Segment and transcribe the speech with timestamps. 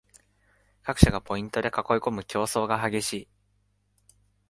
[0.81, 3.27] 各社がポイントで囲いこむ競争が激しい